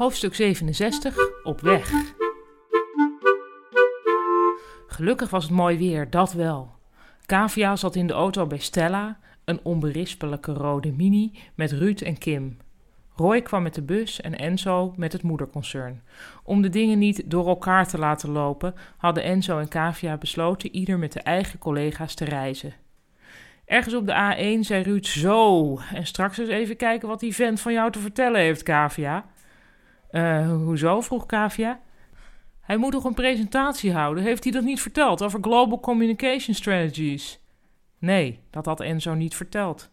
[0.00, 1.92] Hoofdstuk 67 Op weg.
[4.86, 6.70] Gelukkig was het mooi weer, dat wel.
[7.26, 12.56] Kavia zat in de auto bij Stella, een onberispelijke rode mini met Ruud en Kim.
[13.16, 16.02] Roy kwam met de bus en Enzo met het moederconcern.
[16.44, 20.98] Om de dingen niet door elkaar te laten lopen, hadden Enzo en Kavia besloten ieder
[20.98, 22.74] met de eigen collega's te reizen.
[23.64, 25.78] Ergens op de A1 zei Ruud zo.
[25.94, 29.24] En straks eens even kijken wat die vent van jou te vertellen heeft, Kavia.
[30.10, 31.00] Eh, hoezo?
[31.00, 31.80] vroeg Kavia.
[32.60, 34.22] Hij moet toch een presentatie houden?
[34.22, 37.40] Heeft hij dat niet verteld over Global Communication Strategies?
[37.98, 39.90] Nee, dat had Enzo niet verteld.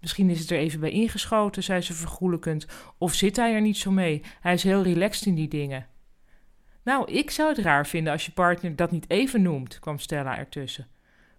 [0.00, 2.66] Misschien is het er even bij ingeschoten, zei ze vergoelijkend.
[2.98, 4.22] Of zit hij er niet zo mee?
[4.40, 5.86] Hij is heel relaxed in die dingen.
[6.82, 10.38] Nou, ik zou het raar vinden als je partner dat niet even noemt, kwam Stella
[10.38, 10.86] ertussen.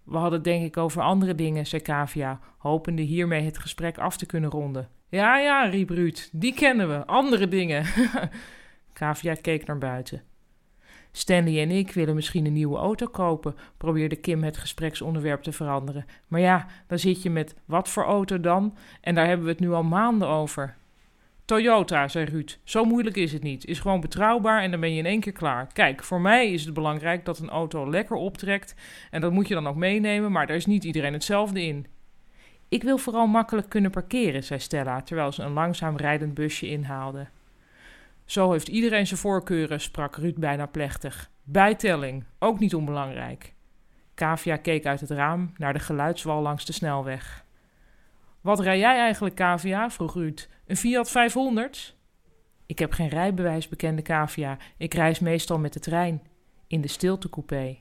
[0.04, 4.18] We hadden het denk ik over andere dingen, zei Kavia, hopende hiermee het gesprek af
[4.18, 4.90] te kunnen ronden.
[5.10, 7.86] Ja, ja, riep Ruud, die kennen we, andere dingen.
[8.94, 10.24] Kavia keek naar buiten.
[11.12, 16.06] Stanley en ik willen misschien een nieuwe auto kopen, probeerde Kim het gespreksonderwerp te veranderen.
[16.28, 18.78] Maar ja, dan zit je met wat voor auto dan?
[19.02, 20.76] En daar hebben we het nu al maanden over.
[21.46, 22.60] Toyota, zei Ruud.
[22.64, 23.66] Zo moeilijk is het niet.
[23.66, 25.68] Is gewoon betrouwbaar en dan ben je in één keer klaar.
[25.74, 28.76] Kijk, voor mij is het belangrijk dat een auto lekker optrekt.
[29.12, 31.86] En dat moet je dan ook meenemen, maar daar is niet iedereen hetzelfde in.
[32.70, 37.28] Ik wil vooral makkelijk kunnen parkeren, zei Stella, terwijl ze een langzaam rijdend busje inhaalde.
[38.26, 41.30] Zo heeft iedereen zijn voorkeuren, sprak Ruud bijna plechtig.
[41.44, 43.54] Bijtelling, ook niet onbelangrijk.
[44.14, 47.46] Kavia keek uit het raam naar de geluidswal langs de snelweg.
[48.42, 49.90] Wat rij jij eigenlijk, Kavia?
[49.90, 50.50] vroeg Ruud.
[50.68, 51.96] Een Fiat 500?
[52.66, 54.58] Ik heb geen rijbewijs, bekende Kavia.
[54.78, 56.22] Ik reis meestal met de trein.
[56.68, 57.78] In de stiltecoupé.